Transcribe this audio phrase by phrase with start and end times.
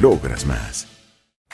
[0.00, 0.97] logras más.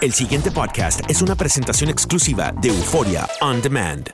[0.00, 4.08] El siguiente podcast es una presentación exclusiva de Euforia On Demand.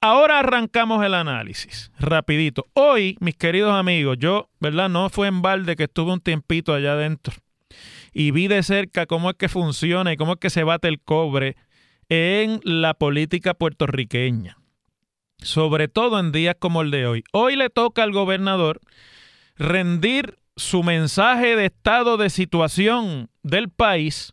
[0.00, 2.64] Ahora arrancamos el análisis, rapidito.
[2.72, 4.88] Hoy, mis queridos amigos, yo, ¿verdad?
[4.88, 7.34] No fue en balde que estuve un tiempito allá adentro
[8.14, 11.02] y vi de cerca cómo es que funciona y cómo es que se bate el
[11.02, 11.56] cobre
[12.08, 14.56] en la política puertorriqueña,
[15.36, 17.24] sobre todo en días como el de hoy.
[17.32, 18.80] Hoy le toca al gobernador
[19.56, 24.32] rendir su mensaje de estado de situación del país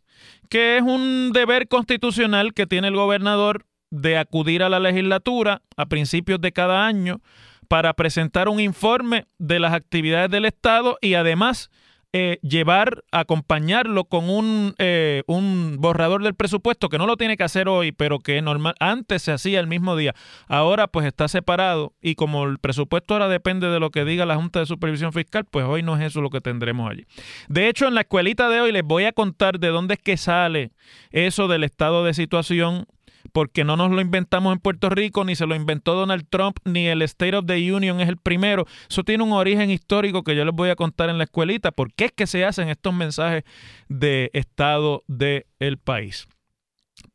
[0.54, 5.88] que es un deber constitucional que tiene el gobernador de acudir a la legislatura a
[5.88, 7.22] principios de cada año
[7.68, 11.72] para presentar un informe de las actividades del Estado y además
[12.16, 17.44] eh, llevar, acompañarlo con un, eh, un borrador del presupuesto que no lo tiene que
[17.44, 20.14] hacer hoy, pero que normal, antes se hacía el mismo día.
[20.48, 24.36] Ahora pues está separado y como el presupuesto ahora depende de lo que diga la
[24.36, 27.06] Junta de Supervisión Fiscal, pues hoy no es eso lo que tendremos allí.
[27.48, 30.16] De hecho, en la escuelita de hoy les voy a contar de dónde es que
[30.16, 30.72] sale
[31.10, 32.86] eso del estado de situación
[33.34, 36.88] porque no nos lo inventamos en Puerto Rico, ni se lo inventó Donald Trump, ni
[36.88, 38.66] el State of the Union es el primero.
[38.90, 41.72] Eso tiene un origen histórico que yo les voy a contar en la escuelita.
[41.72, 43.44] ¿Por qué es que se hacen estos mensajes
[43.90, 46.28] de estado del país?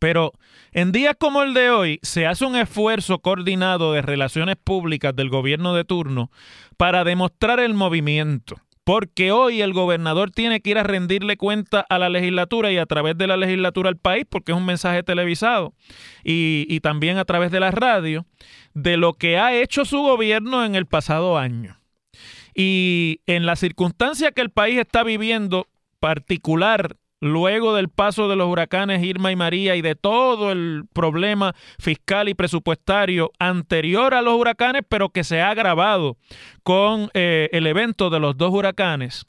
[0.01, 0.33] Pero
[0.73, 5.31] en días como el de hoy se hace un esfuerzo coordinado de relaciones públicas del
[5.31, 6.31] gobierno de turno
[6.77, 8.57] para demostrar el movimiento
[8.89, 12.87] porque hoy el gobernador tiene que ir a rendirle cuenta a la legislatura y a
[12.87, 15.75] través de la legislatura al país, porque es un mensaje televisado,
[16.25, 18.25] y, también a través de la radio,
[18.73, 21.79] de lo que ha hecho su gobierno en el pasado año.
[22.55, 25.69] Y en la circunstancia que el país está viviendo,
[26.01, 31.55] particular luego del paso de los huracanes Irma y María y de todo el problema
[31.79, 36.17] fiscal y presupuestario anterior a los huracanes, pero que se ha agravado
[36.63, 39.27] con eh, el evento de los dos huracanes,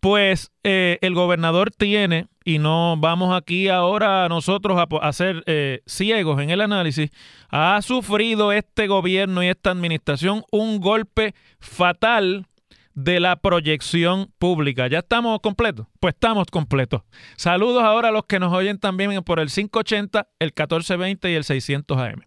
[0.00, 6.40] pues eh, el gobernador tiene, y no vamos aquí ahora nosotros a, ser eh, ciegos
[6.40, 7.10] en el análisis,
[7.50, 12.46] ha sufrido este gobierno y esta administración un golpe fatal
[12.94, 14.86] de la proyección pública.
[14.86, 15.86] ¿Ya estamos completos?
[16.00, 17.02] Pues estamos completos.
[17.36, 21.44] Saludos ahora a los que nos oyen también por el 580, el 1420 y el
[21.44, 22.22] 600 AM.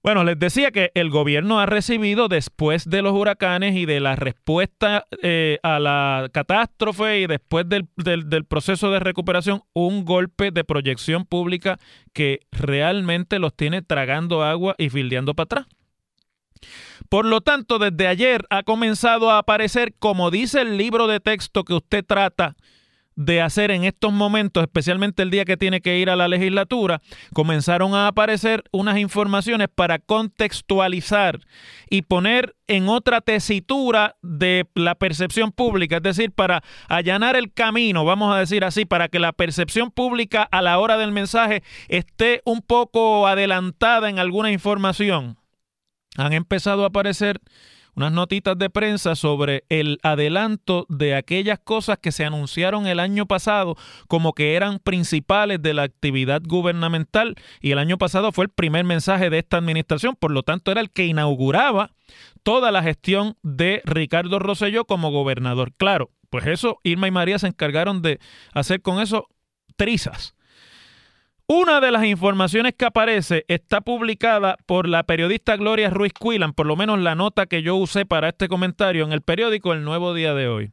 [0.00, 4.14] Bueno, les decía que el gobierno ha recibido después de los huracanes y de la
[4.14, 10.62] respuesta eh, a la catástrofe y después del, del, proceso de recuperación un golpe de
[10.62, 11.78] proyección pública
[12.12, 15.66] que realmente los tiene tragando agua y fildeando para atrás.
[17.08, 21.64] Por lo tanto, desde ayer ha comenzado a aparecer, como dice el libro de texto
[21.64, 22.56] que usted trata
[23.18, 27.02] de hacer en estos momentos, especialmente el día que tiene que ir a la legislatura,
[27.34, 31.40] comenzaron a aparecer unas informaciones para contextualizar
[31.90, 38.04] y poner en otra tesitura de la percepción pública, es decir, para allanar el camino,
[38.04, 42.40] vamos a decir así, para que la percepción pública a la hora del mensaje esté
[42.44, 45.37] un poco adelantada en alguna información
[46.18, 47.40] han empezado a aparecer
[47.94, 53.26] unas notitas de prensa sobre el adelanto de aquellas cosas que se anunciaron el año
[53.26, 53.76] pasado
[54.06, 58.84] como que eran principales de la actividad gubernamental y el año pasado fue el primer
[58.84, 61.90] mensaje de esta administración, por lo tanto era el que inauguraba
[62.44, 65.72] toda la gestión de Ricardo Rosselló como gobernador.
[65.76, 68.20] Claro, pues eso Irma y María se encargaron de
[68.52, 69.26] hacer con eso
[69.76, 70.34] trizas.
[71.50, 76.66] Una de las informaciones que aparece está publicada por la periodista Gloria Ruiz Quillan, por
[76.66, 80.12] lo menos la nota que yo usé para este comentario en el periódico El Nuevo
[80.12, 80.72] Día de hoy.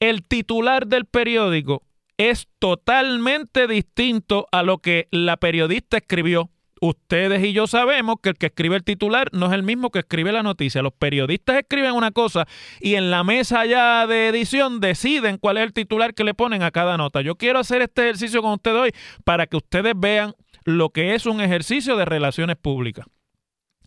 [0.00, 1.84] El titular del periódico
[2.18, 6.50] es totalmente distinto a lo que la periodista escribió
[6.88, 10.00] ustedes y yo sabemos que el que escribe el titular no es el mismo que
[10.00, 10.82] escribe la noticia.
[10.82, 12.46] Los periodistas escriben una cosa
[12.80, 16.62] y en la mesa ya de edición deciden cuál es el titular que le ponen
[16.62, 17.22] a cada nota.
[17.22, 18.92] Yo quiero hacer este ejercicio con ustedes hoy
[19.24, 20.34] para que ustedes vean
[20.64, 23.06] lo que es un ejercicio de relaciones públicas.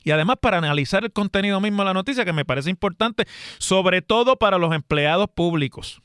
[0.03, 3.25] Y además para analizar el contenido mismo de la noticia, que me parece importante,
[3.57, 6.01] sobre todo para los empleados públicos.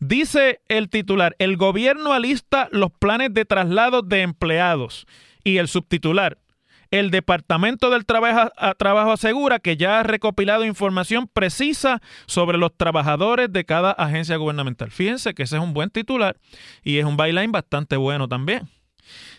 [0.00, 5.06] Dice el titular, el gobierno alista los planes de traslado de empleados
[5.44, 6.38] y el subtitular.
[6.90, 13.52] El Departamento del Trabajo, Trabajo, asegura que ya ha recopilado información precisa sobre los trabajadores
[13.52, 14.90] de cada agencia gubernamental.
[14.90, 16.38] Fíjense que ese es un buen titular
[16.82, 18.68] y es un byline bastante bueno también.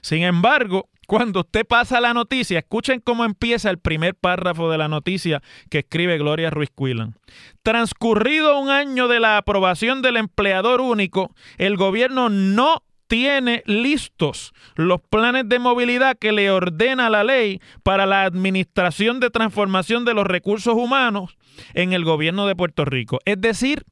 [0.02, 4.88] Sin embargo, cuando usted pasa la noticia, escuchen cómo empieza el primer párrafo de la
[4.88, 5.42] noticia
[5.72, 7.16] que escribe Gloria Ruiz Quillan.
[7.64, 15.02] Transcurrido un año de la aprobación del empleador único, el gobierno no tiene listos los
[15.02, 20.26] planes de movilidad que le ordena la ley para la administración de transformación de los
[20.26, 21.38] recursos humanos
[21.74, 23.20] en el gobierno de Puerto Rico.
[23.26, 23.84] Es decir,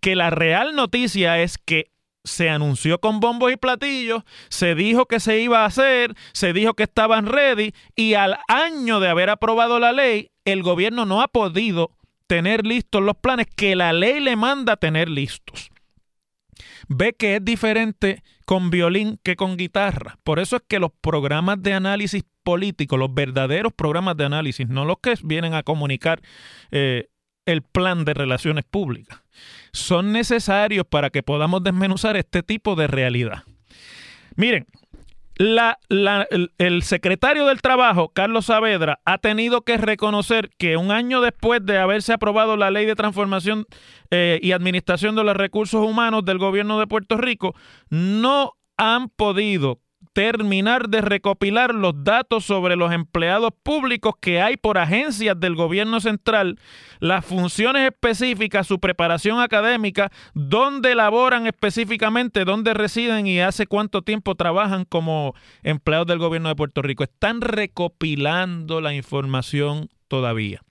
[0.00, 1.90] que la real noticia es que
[2.24, 6.74] se anunció con bombos y platillos, se dijo que se iba a hacer, se dijo
[6.74, 11.28] que estaban ready y al año de haber aprobado la ley, el gobierno no ha
[11.28, 11.92] podido
[12.26, 15.70] tener listos los planes que la ley le manda tener listos
[16.88, 20.18] ve que es diferente con violín que con guitarra.
[20.24, 24.86] Por eso es que los programas de análisis político, los verdaderos programas de análisis, no
[24.86, 26.22] los que vienen a comunicar
[26.70, 27.10] eh,
[27.44, 29.20] el plan de relaciones públicas,
[29.74, 33.42] son necesarios para que podamos desmenuzar este tipo de realidad.
[34.34, 34.66] Miren,
[35.38, 35.78] la,
[36.58, 41.78] el, secretario del Trabajo, Carlos Saavedra, ha tenido que reconocer que un año después de
[41.78, 43.66] haberse aprobado la ley de transformación
[44.10, 47.54] eh, y administración de los recursos humanos del gobierno de Puerto Rico,
[47.88, 49.80] no han podido
[50.12, 56.00] terminar de recopilar los datos sobre los empleados públicos que hay por agencias del gobierno
[56.00, 56.58] central,
[56.98, 64.34] las funciones específicas, su preparación académica, dónde laboran específicamente, dónde residen y hace cuánto tiempo
[64.34, 67.04] trabajan como empleados del gobierno de Puerto Rico.
[67.04, 70.62] Están recopilando la información todavía.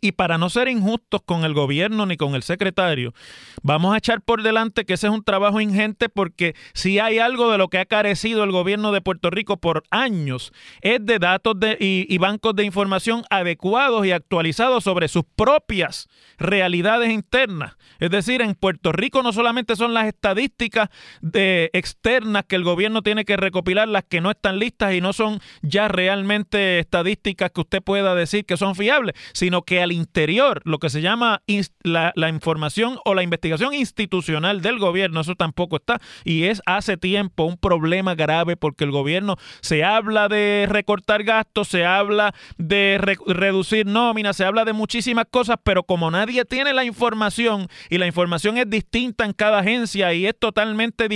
[0.00, 3.14] Y para no ser injustos con el gobierno ni con el secretario,
[3.62, 7.50] vamos a echar por delante que ese es un trabajo ingente porque si hay algo
[7.50, 10.52] de lo que ha carecido el gobierno de Puerto Rico por años,
[10.82, 17.10] es de datos y, y bancos de información adecuados y actualizados sobre sus propias realidades
[17.10, 17.76] internas.
[17.98, 20.90] Es decir, en Puerto Rico no solamente son las estadísticas
[21.20, 25.12] de, externas que el gobierno tiene que recopilar, las que no están listas y no
[25.12, 30.60] son ya realmente estadísticas que usted pueda decir que son fiables, sino que al interior,
[30.64, 31.42] lo que se llama
[31.82, 36.00] la, información o la investigación institucional del gobierno, eso tampoco está.
[36.24, 41.68] Y es hace tiempo un problema grave porque el gobierno se habla de recortar gastos,
[41.68, 46.84] se habla de reducir nóminas, se habla de muchísimas cosas, pero como nadie tiene la
[46.84, 51.08] información y la información es distinta en cada agencia y es totalmente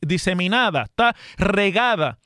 [0.00, 2.18] diseminada, está regada,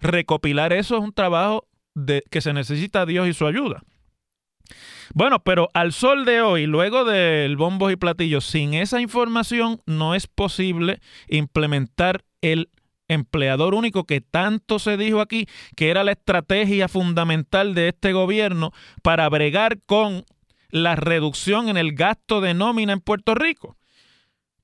[0.00, 3.82] recopilar eso es un trabajo de, que se necesita Dios y su ayuda.
[5.14, 10.14] Bueno, pero al sol de hoy, luego del bombos y platillos, sin esa información no
[10.14, 12.70] es posible implementar el
[13.08, 15.46] empleador único que tanto se dijo aquí
[15.76, 18.72] que era la estrategia fundamental de este gobierno
[19.02, 20.24] para bregar con
[20.70, 23.76] la reducción en el gasto de nómina en Puerto Rico.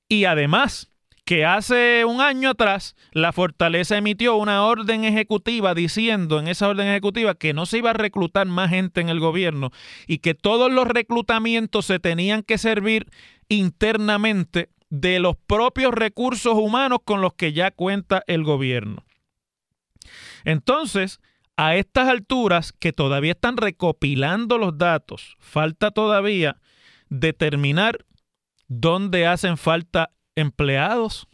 [0.07, 0.91] Y además,
[1.25, 6.87] que hace un año atrás la Fortaleza emitió una orden ejecutiva diciendo en esa orden
[6.87, 9.71] ejecutiva que no se iba a reclutar más gente en el gobierno
[10.07, 13.09] y que todos los reclutamientos se tenían que servir
[13.49, 19.03] internamente de los propios recursos humanos con los que ya cuenta el gobierno.
[20.43, 21.19] Entonces,
[21.57, 26.61] a estas alturas que todavía están recopilando los datos, falta todavía
[27.09, 28.05] determinar
[28.67, 31.27] dónde hacen falta empleados,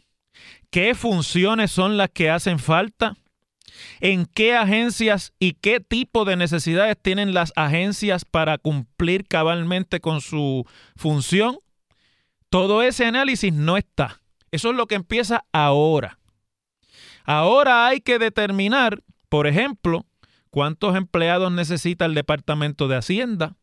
[0.70, 3.16] qué funciones son las que hacen falta,
[4.00, 10.20] en qué agencias y qué tipo de necesidades tienen las agencias para cumplir cabalmente con
[10.20, 10.66] su
[10.96, 11.58] función.
[12.48, 14.20] Todo ese análisis no está.
[14.50, 16.18] Eso es lo que empieza ahora.
[17.24, 20.04] Ahora hay que determinar, por ejemplo,
[20.52, 23.56] cuántos empleados necesita el Departamento de Hacienda,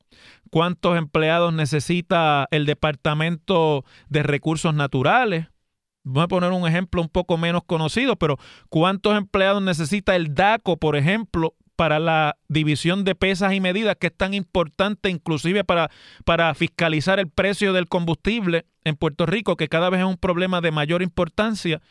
[0.50, 5.48] cuántos empleados necesita el Departamento de Recursos Naturales.
[6.03, 8.38] Voy a poner un ejemplo un poco menos conocido, pero
[8.69, 14.08] cuántos empleados necesita el DACO, por ejemplo, para la división de pesas y medidas, que
[14.08, 15.91] es tan importante inclusive para,
[16.25, 20.60] para fiscalizar el precio del combustible en Puerto Rico, que cada vez es un problema
[20.60, 21.81] de mayor importancia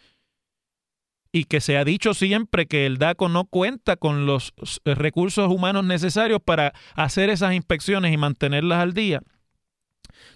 [1.32, 4.54] y que se ha dicho siempre que el DACO no cuenta con los
[4.84, 9.20] recursos humanos necesarios para hacer esas inspecciones y mantenerlas al día.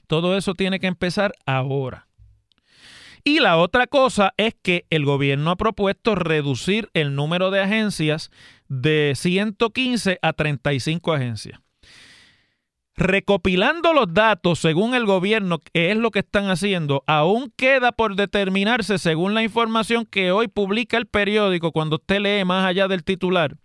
[0.07, 2.09] Todo eso tiene que empezar ahora.
[3.25, 8.31] Y la otra cosa es que el gobierno ha propuesto reducir el número de agencias
[8.69, 11.61] de 115 a 35 agencias.
[13.03, 18.15] Recopilando los datos según el gobierno, que es lo que están haciendo, aún queda por
[18.15, 23.03] determinarse según la información que hoy publica el periódico, cuando usted lee más allá del
[23.03, 23.57] titular,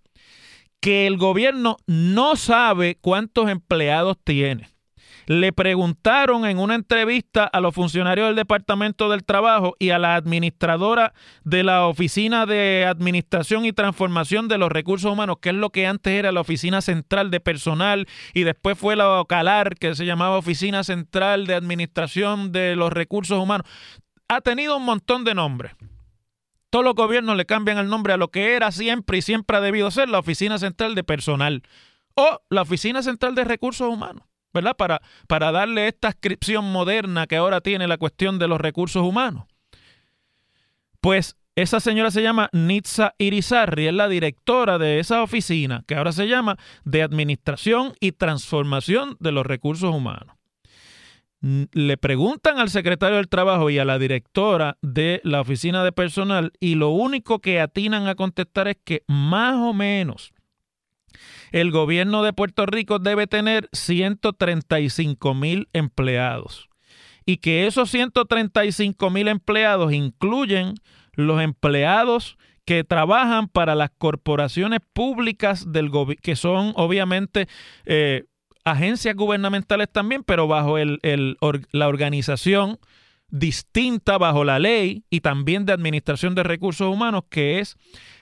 [0.81, 4.69] que el gobierno no sabe cuántos empleados tiene
[5.27, 10.15] le preguntaron en una entrevista a los funcionarios del Departamento del Trabajo y a la
[10.15, 15.69] administradora de la Oficina de Administración y Transformación de los Recursos Humanos, que es lo
[15.69, 20.05] que antes era la Oficina Central de Personal y después fue la OCALAR, que se
[20.05, 23.67] llamaba Oficina Central de Administración de los Recursos Humanos.
[24.29, 25.73] Ha tenido un montón de nombres.
[26.69, 29.61] Todos los gobiernos le cambian el nombre a lo que era siempre y siempre ha
[29.61, 31.63] debido ser la Oficina Central de Personal
[32.15, 34.26] o la Oficina Central de Recursos Humanos.
[34.53, 34.75] ¿Verdad?
[34.75, 39.45] Para, para darle esta inscripción moderna que ahora tiene la cuestión de los recursos humanos.
[41.01, 46.11] Pues esa señora se llama Nitza Irizarri, es la directora de esa oficina, que ahora
[46.11, 50.35] se llama de Administración y Transformación de los Recursos Humanos.
[51.41, 56.51] Le preguntan al secretario del Trabajo y a la directora de la oficina de personal
[56.59, 60.33] y lo único que atinan a contestar es que más o menos
[61.51, 66.69] el gobierno de Puerto Rico debe tener 135 mil empleados.
[67.25, 70.75] Y que esos 135 mil empleados incluyen
[71.13, 75.89] los empleados que trabajan para las corporaciones públicas del
[76.21, 77.47] que son obviamente
[77.85, 78.25] eh,
[78.65, 80.99] agencias gubernamentales también, pero bajo el,
[81.71, 82.79] la organización
[83.29, 87.77] distinta bajo la ley y también de administración de recursos humanos, que es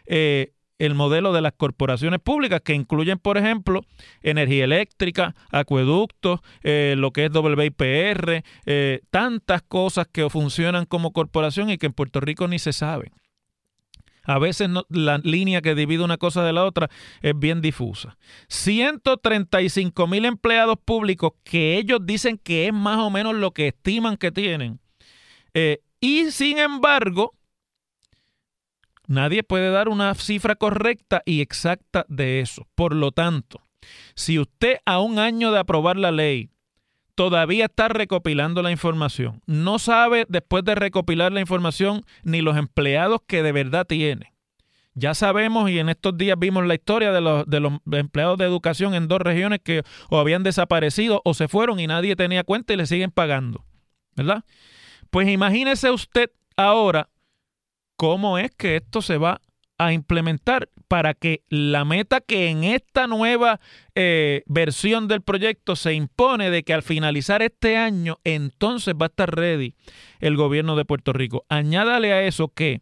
[0.05, 3.85] eh, el modelo de las corporaciones públicas que incluyen, por ejemplo,
[4.21, 11.69] energía eléctrica, acueductos, eh, lo que es WIPR, eh, tantas cosas que funcionan como corporación
[11.69, 13.11] y que en Puerto Rico ni se saben.
[14.25, 16.89] A veces la línea que divide una cosa de la otra
[17.21, 18.17] es bien difusa.
[18.47, 24.17] 135 mil empleados públicos que ellos dicen que es más o menos lo que estiman
[24.17, 24.79] que tienen.
[25.53, 27.35] Eh, y sin embargo,
[29.07, 32.67] Nadie puede dar una cifra correcta y exacta de eso.
[32.75, 33.61] Por lo tanto,
[34.15, 36.49] si usted a un año de aprobar la ley
[37.15, 43.21] todavía está recopilando la información, no sabe después de recopilar la información ni los empleados
[43.25, 44.33] que de verdad tiene.
[44.95, 48.45] Ya sabemos y en estos días vimos la historia de los, de los empleados de
[48.45, 52.73] educación en dos regiones que o habían desaparecido o se fueron y nadie tenía cuenta
[52.73, 53.65] y le siguen pagando.
[54.15, 54.45] ¿Verdad?
[55.09, 57.09] Pues imagínese usted ahora
[57.95, 59.41] cómo es que esto se va
[59.77, 63.59] a implementar para que la meta que en esta nueva
[63.95, 69.09] eh, versión del proyecto se impone de que al finalizar este año entonces va a
[69.09, 69.75] estar ready
[70.19, 71.45] el gobierno de Puerto Rico.
[71.49, 72.81] Añádale a eso que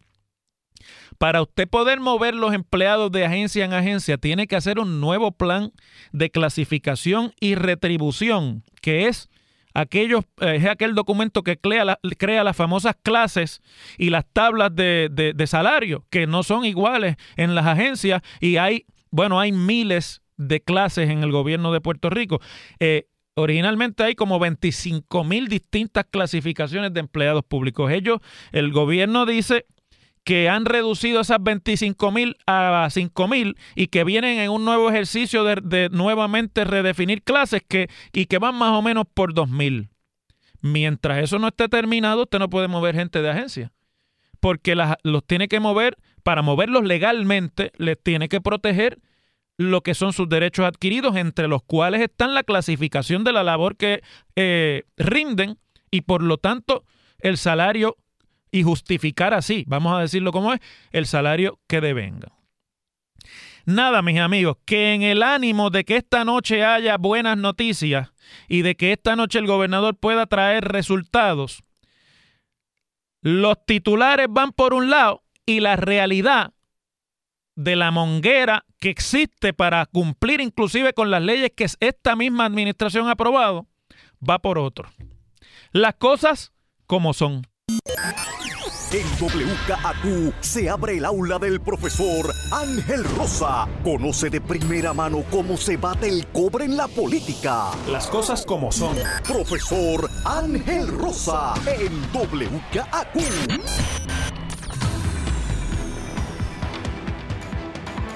[1.17, 5.31] para usted poder mover los empleados de agencia en agencia tiene que hacer un nuevo
[5.31, 5.71] plan
[6.11, 9.29] de clasificación y retribución que es
[9.73, 13.61] aquellos, eh, es aquel documento que crea, las famosas clases
[13.97, 18.85] y las tablas de, de, salario, que no son iguales en las agencias y hay,
[19.11, 22.39] bueno, hay miles de clases en el gobierno de Puerto Rico.
[22.79, 27.91] Eh, originalmente hay como 25 mil distintas clasificaciones de empleados públicos.
[27.91, 28.19] Ellos,
[28.51, 29.65] el gobierno dice
[30.23, 34.89] que han reducido esas 25 mil a 5 mil y que vienen en un nuevo
[34.89, 39.89] ejercicio de, nuevamente redefinir clases que, y que van más o menos por 2 mil.
[40.61, 43.73] Mientras eso no esté terminado, usted no puede mover gente de agencia.
[44.39, 48.99] Porque los tiene que mover, para moverlos legalmente, les tiene que proteger
[49.57, 53.75] lo que son sus derechos adquiridos, entre los cuales están la clasificación de la labor
[53.75, 54.01] que
[54.35, 55.57] eh, rinden
[55.91, 56.85] y por lo tanto
[57.19, 57.97] el salario
[58.53, 60.59] y justificar así, vamos a decirlo como es,
[60.91, 62.31] el salario que devenga.
[63.65, 68.13] Nada, mis amigos, que en el ánimo de que esta noche haya buenas noticias
[68.47, 71.63] y de que esta noche el gobernador pueda traer resultados,
[73.21, 76.53] los titulares van por un lado y la realidad
[77.55, 83.07] de la monguera que existe para cumplir inclusive con las leyes que esta misma administración
[83.07, 83.67] ha aprobado
[84.27, 84.89] va por otro.
[85.71, 86.53] Las cosas
[86.85, 87.47] como son.
[88.93, 93.67] En WKAQ se abre el aula del profesor Ángel Rosa.
[93.83, 97.71] Conoce de primera mano cómo se bate el cobre en la política.
[97.89, 98.95] Las cosas como son.
[99.27, 103.17] Profesor Ángel Rosa en WKAQ.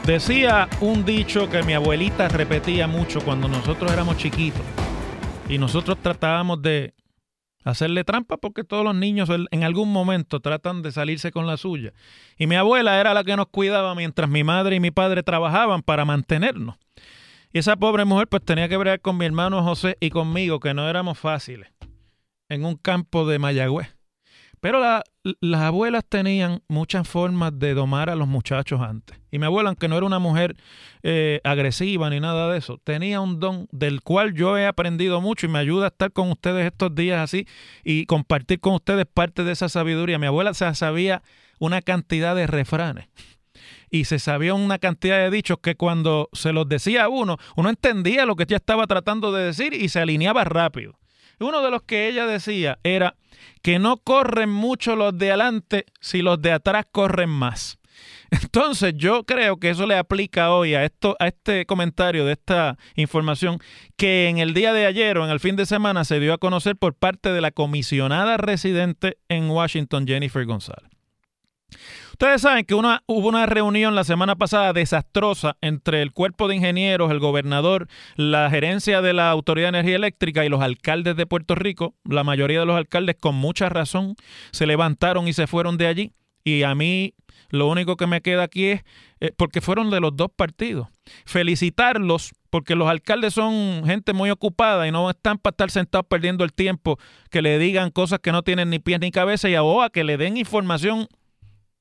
[0.06, 4.62] Decía un dicho que mi abuelita repetía mucho cuando nosotros éramos chiquitos
[5.50, 6.94] y nosotros tratábamos de
[7.70, 11.94] hacerle trampa porque todos los niños en algún momento tratan de salirse con la suya.
[12.38, 15.82] Y mi abuela era la que nos cuidaba mientras mi madre y mi padre trabajaban
[15.82, 16.78] para mantenernos.
[17.52, 20.74] Y esa pobre mujer pues tenía que bregar con mi hermano José y conmigo, que
[20.74, 21.70] no éramos fáciles,
[22.50, 23.97] en un campo de Mayagüez.
[24.60, 29.20] Pero las abuelas tenían muchas formas de domar a los muchachos antes.
[29.30, 30.56] Y mi abuela, aunque no era una mujer
[31.04, 35.46] eh, agresiva ni nada de eso, tenía un don del cual yo he aprendido mucho
[35.46, 37.48] y me ayuda a estar con ustedes estos días así
[37.84, 40.18] y compartir con ustedes parte de esa sabiduría.
[40.18, 41.22] Mi abuela se sabía
[41.60, 43.08] una cantidad de refranes
[43.90, 47.70] y se sabía una cantidad de dichos que cuando se los decía a uno, uno
[47.70, 50.98] entendía lo que ella estaba tratando de decir y se alineaba rápido.
[51.40, 53.16] Uno de los que ella decía era
[53.62, 57.78] que no corren mucho los de adelante si los de atrás corren más.
[58.32, 62.78] Entonces yo creo que eso le aplica hoy a esto, a este comentario de esta
[62.96, 63.60] información
[63.96, 66.38] que en el día de ayer o en el fin de semana se dio a
[66.38, 70.97] conocer por parte de la comisionada residente en Washington, Jennifer González.
[72.12, 77.12] Ustedes saben que hubo una reunión la semana pasada desastrosa entre el cuerpo de ingenieros,
[77.12, 81.56] el gobernador, la gerencia de la Autoridad de Energía Eléctrica y los alcaldes de Puerto
[81.56, 81.94] Rico.
[82.06, 84.16] La mayoría de los alcaldes, con mucha razón,
[84.52, 86.14] se levantaron y se fueron de allí.
[86.44, 87.14] Y a mí
[87.50, 88.84] lo único que me queda aquí es,
[89.20, 90.88] eh, porque fueron de los dos partidos,
[91.26, 96.44] felicitarlos porque los alcaldes son gente muy ocupada y no están para estar sentados perdiendo
[96.44, 96.98] el tiempo,
[97.30, 100.18] que le digan cosas que no tienen ni pies ni cabeza y a que le
[100.18, 101.08] den información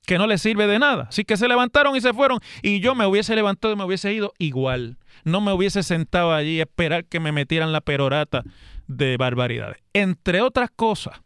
[0.06, 1.08] que no les sirve de nada.
[1.08, 4.12] Así que se levantaron y se fueron y yo me hubiese levantado y me hubiese
[4.12, 4.96] ido igual.
[5.24, 8.44] No me hubiese sentado allí a esperar que me metieran la perorata
[8.86, 9.78] de barbaridades.
[9.92, 11.20] Entre otras cosas,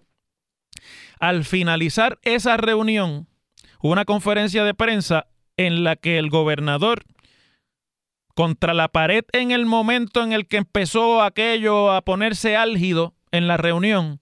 [1.20, 3.28] al finalizar esa reunión,
[3.80, 7.04] hubo una conferencia de prensa en la que el gobernador,
[8.34, 13.46] contra la pared en el momento en el que empezó aquello a ponerse álgido en
[13.46, 14.20] la reunión,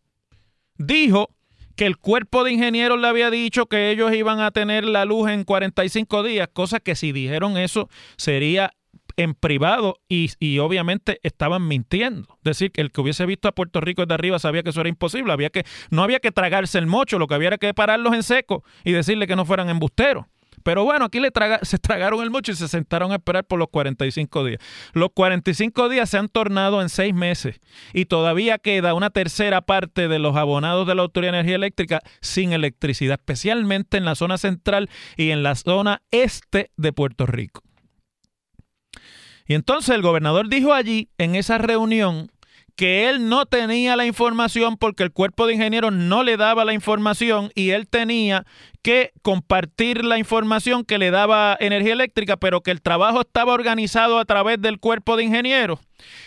[0.76, 1.30] dijo
[1.78, 5.30] que el cuerpo de ingenieros le había dicho que ellos iban a tener la luz
[5.30, 8.74] en 45 días, cosa que si dijeron eso sería
[9.16, 12.36] en privado y, y, obviamente estaban mintiendo.
[12.38, 14.80] Es decir, que el que hubiese visto a Puerto Rico desde arriba sabía que eso
[14.80, 15.32] era imposible.
[15.32, 18.24] Había que, no había que tragarse el mocho, lo que había era que pararlos en
[18.24, 20.26] seco y decirle que no fueran embusteros.
[20.68, 21.30] Pero bueno, aquí le
[21.62, 24.60] se tragaron el mucho y se sentaron a esperar por los 45 días.
[24.92, 27.58] Los 45 días se han tornado en seis meses
[27.94, 32.00] y todavía queda una tercera parte de los abonados de la Autoridad de Energía Eléctrica
[32.20, 37.62] sin electricidad, especialmente en la zona central y en la zona este de Puerto Rico.
[39.46, 42.30] Y entonces el gobernador dijo allí, en esa reunión,
[42.78, 46.72] que él no tenía la información porque el cuerpo de ingenieros no le daba la
[46.72, 48.46] información y él tenía
[48.82, 54.20] que compartir la información que le daba energía eléctrica, pero que el trabajo estaba organizado
[54.20, 55.80] a través del cuerpo de ingenieros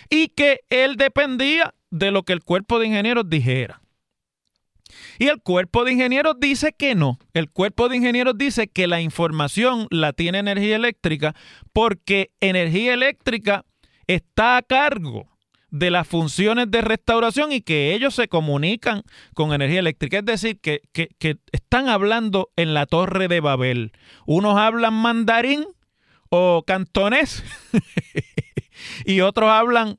[0.09, 3.81] y que él dependía de lo que el cuerpo de ingenieros dijera.
[5.19, 7.17] Y el cuerpo de ingenieros dice que no.
[7.33, 11.33] El cuerpo de ingenieros dice que la información la tiene energía eléctrica
[11.71, 13.63] porque energía eléctrica
[14.05, 15.30] está a cargo
[15.71, 19.03] de las funciones de restauración y que ellos se comunican
[19.33, 20.19] con energía eléctrica.
[20.19, 20.81] Es decir, que,
[21.51, 23.93] están hablando en la torre de Babel.
[24.25, 25.65] Unos hablan mandarín
[26.29, 27.43] o cantonés
[29.05, 29.95] y otros hablan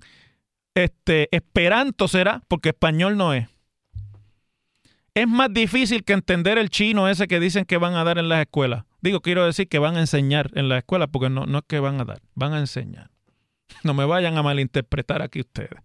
[0.74, 2.42] este, esperanto, ¿será?
[2.48, 3.48] Porque español no es.
[5.14, 8.28] Es más difícil que entender el chino ese que dicen que van a dar en
[8.28, 8.84] las escuelas.
[9.02, 11.80] Digo, quiero decir que van a enseñar en las escuelas porque no, no es que
[11.80, 13.11] van a dar, van a enseñar.
[13.84, 15.80] No me vayan a malinterpretar aquí ustedes.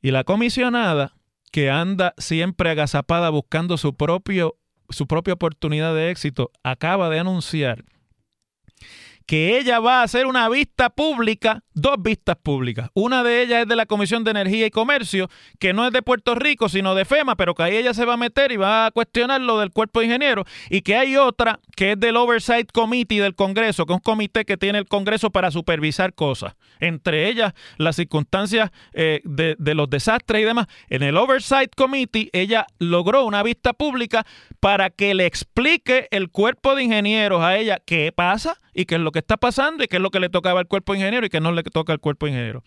[0.00, 1.14] Y la comisionada,
[1.52, 4.56] que anda siempre agazapada buscando su, propio,
[4.88, 7.84] su propia oportunidad de éxito, acaba de anunciar
[9.32, 12.90] que ella va a hacer una vista pública, dos vistas públicas.
[12.92, 16.02] Una de ellas es de la Comisión de Energía y Comercio, que no es de
[16.02, 18.84] Puerto Rico, sino de FEMA, pero que ahí ella se va a meter y va
[18.84, 20.44] a cuestionar lo del cuerpo de ingenieros.
[20.68, 24.44] Y que hay otra que es del Oversight Committee del Congreso, que es un comité
[24.44, 26.54] que tiene el Congreso para supervisar cosas.
[26.78, 30.66] Entre ellas, las circunstancias eh, de, de los desastres y demás.
[30.90, 34.26] En el Oversight Committee, ella logró una vista pública
[34.60, 39.00] para que le explique el cuerpo de ingenieros a ella qué pasa y qué es
[39.00, 41.28] lo que está pasando y qué es lo que le tocaba al cuerpo ingeniero y
[41.28, 42.62] qué no le toca al cuerpo ingeniero.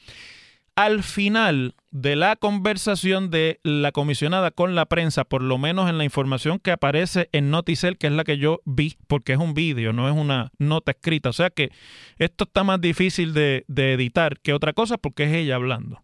[0.75, 5.97] Al final de la conversación de la comisionada con la prensa, por lo menos en
[5.97, 9.53] la información que aparece en Noticel, que es la que yo vi, porque es un
[9.53, 11.29] vídeo, no es una nota escrita.
[11.29, 11.71] O sea que
[12.17, 16.03] esto está más difícil de, de editar que otra cosa porque es ella hablando.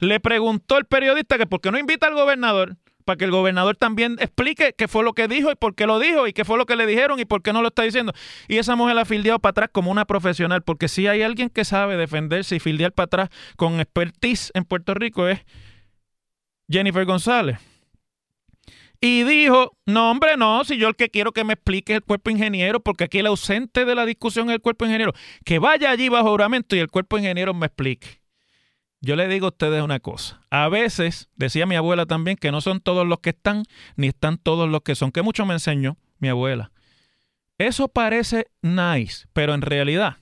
[0.00, 3.76] Le preguntó el periodista que por qué no invita al gobernador para que el gobernador
[3.76, 6.58] también explique qué fue lo que dijo y por qué lo dijo y qué fue
[6.58, 8.12] lo que le dijeron y por qué no lo está diciendo.
[8.48, 11.64] Y esa mujer la fildeado para atrás como una profesional, porque si hay alguien que
[11.64, 15.40] sabe defenderse y fildear para atrás con expertise en Puerto Rico es
[16.68, 17.58] Jennifer González.
[19.02, 22.04] Y dijo, no hombre, no, si yo el que quiero que me explique es el
[22.04, 25.90] cuerpo ingeniero, porque aquí el ausente de la discusión es el cuerpo ingeniero, que vaya
[25.90, 28.19] allí bajo juramento y el cuerpo ingeniero me explique.
[29.00, 30.40] Yo le digo a ustedes una cosa.
[30.50, 33.64] A veces, decía mi abuela también, que no son todos los que están,
[33.96, 36.70] ni están todos los que son, que mucho me enseñó mi abuela.
[37.58, 40.16] Eso parece nice, pero en realidad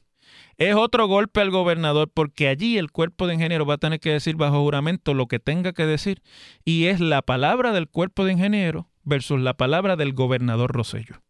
[0.59, 4.11] es otro golpe al gobernador porque allí el cuerpo de ingeniero va a tener que
[4.11, 6.21] decir bajo juramento lo que tenga que decir
[6.65, 11.23] y es la palabra del cuerpo de ingeniero versus la palabra del gobernador Rosello.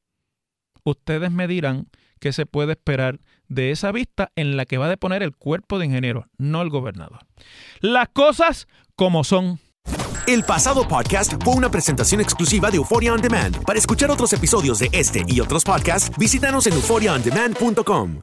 [0.83, 4.91] Ustedes me dirán qué se puede esperar de esa vista en la que va a
[4.91, 7.21] deponer el cuerpo de ingeniero, no el gobernador.
[7.81, 9.61] Las cosas como son.
[10.27, 13.65] El pasado podcast fue una presentación exclusiva de Euphoria On Demand.
[13.65, 18.21] Para escuchar otros episodios de este y otros podcasts, visítanos en euphoriaondemand.com.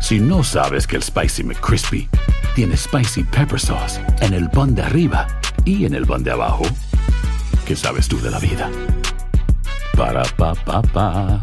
[0.00, 2.08] Si no sabes que el Spicy McCrispy
[2.54, 5.26] tiene Spicy Pepper Sauce en el pan de arriba
[5.64, 6.64] y en el pan de abajo,
[7.66, 8.70] ¿qué sabes tú de la vida?
[9.96, 11.42] Para, pa, pa, pa.